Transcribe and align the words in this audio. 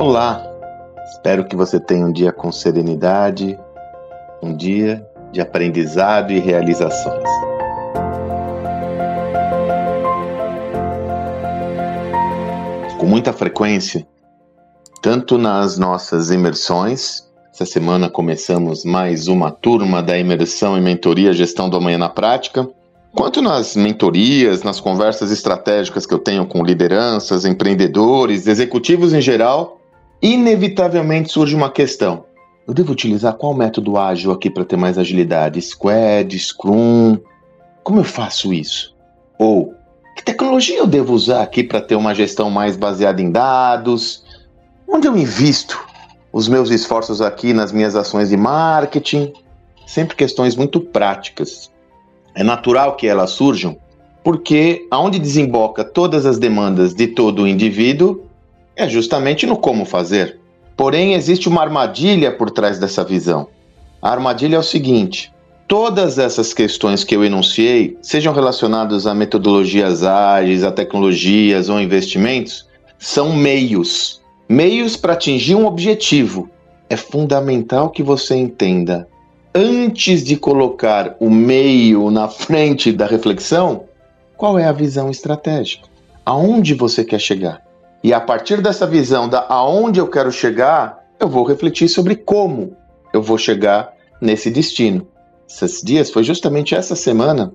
Olá! 0.00 0.42
Espero 1.12 1.44
que 1.44 1.54
você 1.54 1.78
tenha 1.78 2.06
um 2.06 2.10
dia 2.10 2.32
com 2.32 2.50
serenidade, 2.50 3.58
um 4.42 4.56
dia 4.56 5.06
de 5.30 5.42
aprendizado 5.42 6.32
e 6.32 6.38
realizações. 6.38 7.28
Com 12.98 13.04
muita 13.04 13.30
frequência, 13.34 14.06
tanto 15.02 15.36
nas 15.36 15.76
nossas 15.76 16.30
imersões, 16.30 17.28
essa 17.52 17.66
semana 17.66 18.08
começamos 18.08 18.86
mais 18.86 19.28
uma 19.28 19.50
turma 19.50 20.02
da 20.02 20.16
imersão 20.16 20.78
e 20.78 20.80
mentoria 20.80 21.34
Gestão 21.34 21.68
do 21.68 21.76
Amanhã 21.76 21.98
na 21.98 22.08
Prática, 22.08 22.66
quanto 23.14 23.42
nas 23.42 23.76
mentorias, 23.76 24.62
nas 24.62 24.80
conversas 24.80 25.30
estratégicas 25.30 26.06
que 26.06 26.14
eu 26.14 26.18
tenho 26.18 26.46
com 26.46 26.64
lideranças, 26.64 27.44
empreendedores, 27.44 28.46
executivos 28.46 29.12
em 29.12 29.20
geral, 29.20 29.76
inevitavelmente 30.22 31.30
surge 31.30 31.54
uma 31.54 31.70
questão. 31.70 32.24
Eu 32.66 32.74
devo 32.74 32.92
utilizar 32.92 33.34
qual 33.34 33.54
método 33.54 33.96
ágil 33.96 34.30
aqui 34.30 34.50
para 34.50 34.64
ter 34.64 34.76
mais 34.76 34.98
agilidade? 34.98 35.60
Squad, 35.60 36.38
Scrum? 36.38 37.18
Como 37.82 38.00
eu 38.00 38.04
faço 38.04 38.52
isso? 38.52 38.94
Ou 39.38 39.74
que 40.14 40.22
tecnologia 40.22 40.78
eu 40.78 40.86
devo 40.86 41.14
usar 41.14 41.42
aqui 41.42 41.64
para 41.64 41.80
ter 41.80 41.94
uma 41.94 42.14
gestão 42.14 42.50
mais 42.50 42.76
baseada 42.76 43.20
em 43.20 43.30
dados? 43.30 44.24
Onde 44.86 45.08
eu 45.08 45.16
invisto 45.16 45.78
os 46.32 46.46
meus 46.46 46.70
esforços 46.70 47.20
aqui 47.20 47.52
nas 47.52 47.72
minhas 47.72 47.96
ações 47.96 48.28
de 48.28 48.36
marketing? 48.36 49.32
Sempre 49.86 50.14
questões 50.14 50.54
muito 50.54 50.80
práticas. 50.80 51.70
É 52.34 52.44
natural 52.44 52.94
que 52.94 53.06
elas 53.08 53.30
surjam 53.30 53.76
porque 54.22 54.86
aonde 54.90 55.18
desemboca 55.18 55.82
todas 55.82 56.26
as 56.26 56.38
demandas 56.38 56.94
de 56.94 57.06
todo 57.06 57.42
o 57.42 57.48
indivíduo 57.48 58.29
é 58.80 58.88
justamente 58.88 59.46
no 59.46 59.56
como 59.56 59.84
fazer. 59.84 60.38
Porém, 60.76 61.14
existe 61.14 61.48
uma 61.48 61.62
armadilha 61.62 62.32
por 62.32 62.50
trás 62.50 62.78
dessa 62.78 63.04
visão. 63.04 63.48
A 64.00 64.10
armadilha 64.10 64.56
é 64.56 64.58
o 64.58 64.62
seguinte: 64.62 65.32
todas 65.68 66.18
essas 66.18 66.54
questões 66.54 67.04
que 67.04 67.14
eu 67.14 67.24
enunciei, 67.24 67.98
sejam 68.00 68.32
relacionadas 68.32 69.06
a 69.06 69.14
metodologias 69.14 70.02
ágeis, 70.02 70.64
a 70.64 70.72
tecnologias 70.72 71.68
ou 71.68 71.80
investimentos, 71.80 72.66
são 72.98 73.32
meios 73.34 74.20
meios 74.50 74.96
para 74.96 75.12
atingir 75.12 75.54
um 75.54 75.64
objetivo. 75.64 76.50
É 76.88 76.96
fundamental 76.96 77.90
que 77.90 78.02
você 78.02 78.34
entenda, 78.34 79.06
antes 79.54 80.24
de 80.24 80.36
colocar 80.36 81.14
o 81.20 81.30
meio 81.30 82.10
na 82.10 82.26
frente 82.26 82.90
da 82.90 83.06
reflexão, 83.06 83.84
qual 84.36 84.58
é 84.58 84.64
a 84.64 84.72
visão 84.72 85.08
estratégica? 85.08 85.86
Aonde 86.26 86.74
você 86.74 87.04
quer 87.04 87.20
chegar? 87.20 87.62
E 88.02 88.14
a 88.14 88.20
partir 88.20 88.62
dessa 88.62 88.86
visão 88.86 89.28
da 89.28 89.44
aonde 89.48 90.00
eu 90.00 90.08
quero 90.08 90.32
chegar, 90.32 91.00
eu 91.18 91.28
vou 91.28 91.44
refletir 91.44 91.88
sobre 91.88 92.16
como 92.16 92.76
eu 93.12 93.22
vou 93.22 93.36
chegar 93.36 93.92
nesse 94.20 94.50
destino. 94.50 95.06
Esses 95.48 95.82
dias 95.82 96.10
foi 96.10 96.22
justamente 96.22 96.74
essa 96.74 96.96
semana, 96.96 97.52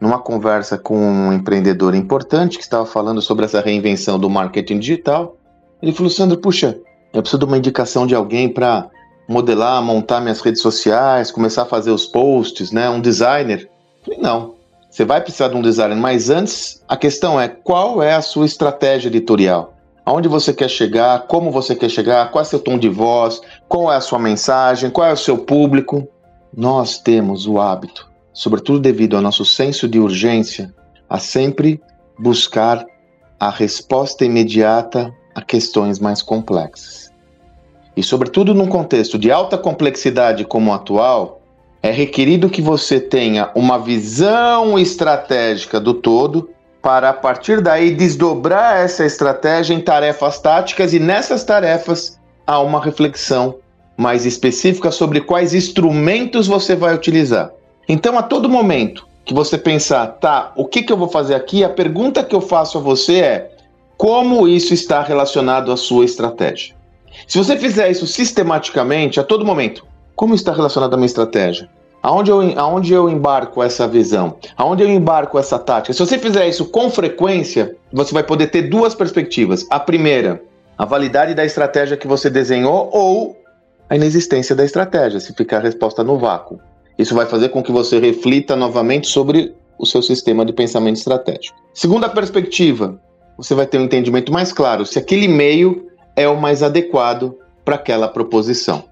numa 0.00 0.18
conversa 0.18 0.78
com 0.78 0.96
um 0.96 1.32
empreendedor 1.32 1.94
importante 1.94 2.56
que 2.56 2.64
estava 2.64 2.86
falando 2.86 3.20
sobre 3.20 3.44
essa 3.44 3.60
reinvenção 3.60 4.18
do 4.18 4.30
marketing 4.30 4.78
digital. 4.78 5.36
Ele 5.82 5.92
falou: 5.92 6.10
Sandro, 6.10 6.38
puxa, 6.38 6.78
eu 7.12 7.20
preciso 7.20 7.40
de 7.40 7.44
uma 7.44 7.58
indicação 7.58 8.06
de 8.06 8.14
alguém 8.14 8.48
para 8.48 8.88
modelar, 9.28 9.82
montar 9.82 10.20
minhas 10.20 10.40
redes 10.40 10.62
sociais, 10.62 11.30
começar 11.30 11.62
a 11.62 11.66
fazer 11.66 11.90
os 11.90 12.06
posts, 12.06 12.72
né? 12.72 12.88
Um 12.88 13.00
designer. 13.00 13.68
Eu 13.98 14.04
falei: 14.04 14.20
não, 14.20 14.54
você 14.88 15.04
vai 15.04 15.20
precisar 15.20 15.48
de 15.48 15.56
um 15.56 15.62
designer, 15.62 15.96
mas 15.96 16.30
antes 16.30 16.82
a 16.88 16.96
questão 16.96 17.40
é 17.40 17.48
qual 17.48 18.02
é 18.02 18.14
a 18.14 18.22
sua 18.22 18.46
estratégia 18.46 19.08
editorial? 19.08 19.71
Aonde 20.04 20.28
você 20.28 20.52
quer 20.52 20.68
chegar, 20.68 21.26
como 21.26 21.50
você 21.50 21.74
quer 21.74 21.88
chegar, 21.88 22.30
qual 22.30 22.42
é 22.42 22.44
seu 22.44 22.58
tom 22.58 22.78
de 22.78 22.88
voz, 22.88 23.40
qual 23.68 23.92
é 23.92 23.96
a 23.96 24.00
sua 24.00 24.18
mensagem, 24.18 24.90
qual 24.90 25.06
é 25.06 25.12
o 25.12 25.16
seu 25.16 25.38
público. 25.38 26.06
Nós 26.54 26.98
temos 26.98 27.46
o 27.46 27.60
hábito, 27.60 28.10
sobretudo 28.32 28.80
devido 28.80 29.16
ao 29.16 29.22
nosso 29.22 29.44
senso 29.44 29.88
de 29.88 29.98
urgência, 29.98 30.74
a 31.08 31.18
sempre 31.18 31.80
buscar 32.18 32.84
a 33.38 33.50
resposta 33.50 34.24
imediata 34.24 35.12
a 35.34 35.42
questões 35.42 35.98
mais 35.98 36.20
complexas. 36.20 37.10
E, 37.96 38.02
sobretudo, 38.02 38.54
num 38.54 38.66
contexto 38.66 39.18
de 39.18 39.30
alta 39.30 39.58
complexidade 39.58 40.44
como 40.44 40.70
o 40.70 40.74
atual, 40.74 41.42
é 41.82 41.90
requerido 41.90 42.48
que 42.48 42.62
você 42.62 43.00
tenha 43.00 43.50
uma 43.54 43.78
visão 43.78 44.78
estratégica 44.78 45.80
do 45.80 45.94
todo 45.94 46.50
para 46.82 47.10
a 47.10 47.12
partir 47.12 47.60
daí 47.60 47.94
desdobrar 47.94 48.78
essa 48.78 49.06
estratégia 49.06 49.72
em 49.72 49.80
tarefas 49.80 50.40
táticas 50.40 50.92
e 50.92 50.98
nessas 50.98 51.44
tarefas 51.44 52.18
há 52.44 52.58
uma 52.60 52.82
reflexão 52.82 53.54
mais 53.96 54.26
específica 54.26 54.90
sobre 54.90 55.20
quais 55.20 55.54
instrumentos 55.54 56.48
você 56.48 56.74
vai 56.74 56.92
utilizar. 56.92 57.52
Então, 57.88 58.18
a 58.18 58.22
todo 58.22 58.48
momento 58.48 59.06
que 59.24 59.32
você 59.32 59.56
pensar, 59.56 60.06
tá, 60.06 60.52
o 60.56 60.66
que, 60.66 60.82
que 60.82 60.92
eu 60.92 60.96
vou 60.96 61.08
fazer 61.08 61.36
aqui, 61.36 61.62
a 61.62 61.68
pergunta 61.68 62.24
que 62.24 62.34
eu 62.34 62.40
faço 62.40 62.78
a 62.78 62.80
você 62.80 63.20
é 63.20 63.50
como 63.96 64.48
isso 64.48 64.74
está 64.74 65.00
relacionado 65.02 65.70
à 65.70 65.76
sua 65.76 66.04
estratégia. 66.04 66.74
Se 67.28 67.38
você 67.38 67.56
fizer 67.56 67.88
isso 67.90 68.06
sistematicamente, 68.06 69.20
a 69.20 69.24
todo 69.24 69.44
momento, 69.44 69.86
como 70.16 70.34
está 70.34 70.52
relacionado 70.52 70.94
à 70.94 70.96
minha 70.96 71.06
estratégia? 71.06 71.68
Aonde 72.02 72.30
eu, 72.32 72.40
aonde 72.58 72.92
eu 72.92 73.08
embarco 73.08 73.62
essa 73.62 73.86
visão? 73.86 74.36
Aonde 74.56 74.82
eu 74.82 74.88
embarco 74.88 75.38
essa 75.38 75.58
tática? 75.58 75.92
Se 75.92 76.00
você 76.00 76.18
fizer 76.18 76.48
isso 76.48 76.64
com 76.66 76.90
frequência, 76.90 77.76
você 77.92 78.12
vai 78.12 78.24
poder 78.24 78.48
ter 78.48 78.62
duas 78.62 78.92
perspectivas. 78.92 79.64
A 79.70 79.78
primeira, 79.78 80.42
a 80.76 80.84
validade 80.84 81.32
da 81.32 81.44
estratégia 81.44 81.96
que 81.96 82.08
você 82.08 82.28
desenhou 82.28 82.90
ou 82.92 83.36
a 83.88 83.94
inexistência 83.94 84.56
da 84.56 84.64
estratégia, 84.64 85.20
se 85.20 85.32
ficar 85.32 85.58
a 85.58 85.60
resposta 85.60 86.02
no 86.02 86.18
vácuo. 86.18 86.58
Isso 86.98 87.14
vai 87.14 87.26
fazer 87.26 87.50
com 87.50 87.62
que 87.62 87.70
você 87.70 88.00
reflita 88.00 88.56
novamente 88.56 89.06
sobre 89.06 89.54
o 89.78 89.86
seu 89.86 90.02
sistema 90.02 90.44
de 90.44 90.52
pensamento 90.52 90.96
estratégico. 90.96 91.56
Segunda 91.72 92.08
perspectiva, 92.08 93.00
você 93.36 93.54
vai 93.54 93.66
ter 93.66 93.78
um 93.78 93.84
entendimento 93.84 94.32
mais 94.32 94.52
claro 94.52 94.84
se 94.84 94.98
aquele 94.98 95.28
meio 95.28 95.86
é 96.16 96.28
o 96.28 96.40
mais 96.40 96.62
adequado 96.62 97.36
para 97.64 97.76
aquela 97.76 98.08
proposição. 98.08 98.84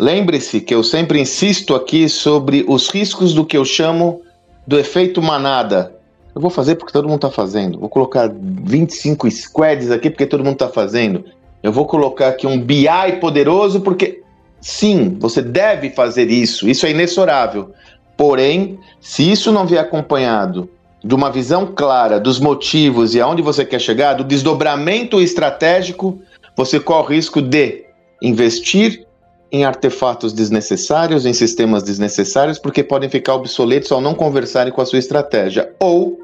Lembre-se 0.00 0.62
que 0.62 0.74
eu 0.74 0.82
sempre 0.82 1.20
insisto 1.20 1.74
aqui 1.74 2.08
sobre 2.08 2.64
os 2.66 2.88
riscos 2.88 3.34
do 3.34 3.44
que 3.44 3.54
eu 3.54 3.66
chamo 3.66 4.22
do 4.66 4.78
efeito 4.78 5.20
manada. 5.20 5.94
Eu 6.34 6.40
vou 6.40 6.50
fazer 6.50 6.76
porque 6.76 6.90
todo 6.90 7.06
mundo 7.06 7.16
está 7.16 7.30
fazendo. 7.30 7.78
Vou 7.78 7.90
colocar 7.90 8.32
25 8.32 9.30
squads 9.30 9.90
aqui 9.90 10.08
porque 10.08 10.24
todo 10.24 10.42
mundo 10.42 10.54
está 10.54 10.70
fazendo. 10.70 11.26
Eu 11.62 11.70
vou 11.70 11.84
colocar 11.84 12.28
aqui 12.28 12.46
um 12.46 12.58
BI 12.58 12.86
poderoso 13.20 13.82
porque, 13.82 14.22
sim, 14.58 15.18
você 15.20 15.42
deve 15.42 15.90
fazer 15.90 16.30
isso. 16.30 16.66
Isso 16.66 16.86
é 16.86 16.92
inexorável. 16.92 17.70
Porém, 18.16 18.78
se 19.02 19.30
isso 19.30 19.52
não 19.52 19.66
vier 19.66 19.82
acompanhado 19.82 20.70
de 21.04 21.14
uma 21.14 21.30
visão 21.30 21.74
clara 21.74 22.18
dos 22.18 22.40
motivos 22.40 23.14
e 23.14 23.20
aonde 23.20 23.42
você 23.42 23.66
quer 23.66 23.78
chegar, 23.78 24.14
do 24.14 24.24
desdobramento 24.24 25.20
estratégico, 25.20 26.18
você 26.56 26.80
corre 26.80 27.06
o 27.06 27.16
risco 27.16 27.42
de 27.42 27.84
investir 28.22 29.09
em 29.52 29.64
artefatos 29.64 30.32
desnecessários, 30.32 31.26
em 31.26 31.32
sistemas 31.32 31.82
desnecessários, 31.82 32.58
porque 32.58 32.84
podem 32.84 33.08
ficar 33.08 33.34
obsoletos 33.34 33.90
ao 33.90 34.00
não 34.00 34.14
conversarem 34.14 34.72
com 34.72 34.80
a 34.80 34.86
sua 34.86 34.98
estratégia, 34.98 35.74
ou 35.80 36.18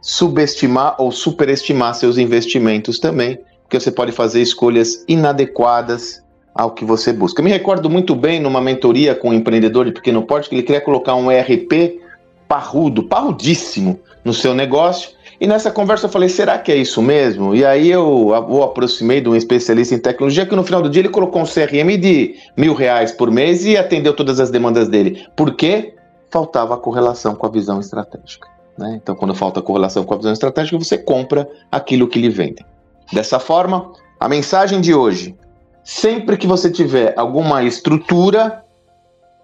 subestimar 0.00 0.96
ou 0.98 1.12
superestimar 1.12 1.94
seus 1.94 2.16
investimentos 2.16 2.98
também, 2.98 3.38
porque 3.62 3.78
você 3.78 3.90
pode 3.90 4.12
fazer 4.12 4.40
escolhas 4.40 5.04
inadequadas 5.06 6.22
ao 6.54 6.72
que 6.72 6.84
você 6.84 7.12
busca. 7.12 7.40
Eu 7.40 7.44
me 7.44 7.50
recordo 7.50 7.88
muito 7.88 8.14
bem 8.14 8.40
numa 8.40 8.60
mentoria 8.60 9.14
com 9.14 9.30
um 9.30 9.34
empreendedor 9.34 9.84
de 9.84 9.92
pequeno 9.92 10.22
porte 10.22 10.48
que 10.48 10.54
ele 10.54 10.62
queria 10.62 10.80
colocar 10.80 11.14
um 11.14 11.30
ERP 11.30 12.00
parrudo, 12.48 13.04
parrudíssimo 13.04 14.00
no 14.24 14.34
seu 14.34 14.54
negócio, 14.54 15.10
e 15.40 15.46
nessa 15.46 15.70
conversa 15.70 16.04
eu 16.04 16.10
falei, 16.10 16.28
será 16.28 16.58
que 16.58 16.70
é 16.70 16.76
isso 16.76 17.00
mesmo? 17.00 17.54
E 17.54 17.64
aí 17.64 17.90
eu 17.90 18.26
o 18.26 18.62
aproximei 18.62 19.22
de 19.22 19.28
um 19.28 19.34
especialista 19.34 19.94
em 19.94 19.98
tecnologia 19.98 20.44
que 20.44 20.54
no 20.54 20.62
final 20.62 20.82
do 20.82 20.90
dia 20.90 21.00
ele 21.00 21.08
colocou 21.08 21.40
um 21.40 21.46
CRM 21.46 21.98
de 21.98 22.36
mil 22.54 22.74
reais 22.74 23.10
por 23.10 23.30
mês 23.30 23.64
e 23.64 23.74
atendeu 23.74 24.14
todas 24.14 24.38
as 24.38 24.50
demandas 24.50 24.86
dele. 24.88 25.26
Por 25.34 25.54
quê? 25.54 25.94
Faltava 26.30 26.74
a 26.74 26.76
correlação 26.76 27.34
com 27.34 27.46
a 27.46 27.50
visão 27.50 27.80
estratégica. 27.80 28.46
Né? 28.76 28.98
Então, 29.02 29.16
quando 29.16 29.34
falta 29.34 29.60
a 29.60 29.62
correlação 29.62 30.04
com 30.04 30.12
a 30.12 30.16
visão 30.18 30.32
estratégica, 30.32 30.78
você 30.78 30.98
compra 30.98 31.48
aquilo 31.72 32.06
que 32.06 32.18
lhe 32.20 32.28
vendem. 32.28 32.64
Dessa 33.10 33.38
forma, 33.38 33.92
a 34.18 34.28
mensagem 34.28 34.78
de 34.78 34.94
hoje: 34.94 35.34
sempre 35.82 36.36
que 36.36 36.46
você 36.46 36.70
tiver 36.70 37.14
alguma 37.16 37.62
estrutura, 37.62 38.62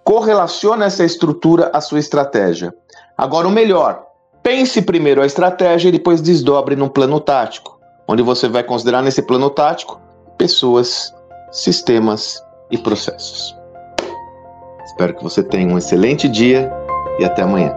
correlacione 0.03 0.83
essa 0.83 1.03
estrutura 1.03 1.71
à 1.73 1.81
sua 1.81 1.97
estratégia. 1.97 2.71
Agora, 3.17 3.47
o 3.47 3.51
melhor, 3.51 4.06
Pense 4.47 4.81
primeiro 4.81 5.21
a 5.21 5.25
estratégia 5.25 5.89
e 5.89 5.91
depois 5.91 6.21
desdobre 6.21 6.73
num 6.73 6.87
plano 6.87 7.19
tático, 7.19 7.77
onde 8.07 8.23
você 8.23 8.47
vai 8.47 8.63
considerar 8.63 9.01
nesse 9.03 9.21
plano 9.21 9.49
tático 9.49 9.99
pessoas, 10.37 11.13
sistemas 11.51 12.41
e 12.71 12.77
processos. 12.77 13.53
Espero 14.85 15.13
que 15.15 15.21
você 15.21 15.43
tenha 15.43 15.67
um 15.67 15.77
excelente 15.77 16.29
dia 16.29 16.71
e 17.19 17.25
até 17.25 17.41
amanhã. 17.41 17.75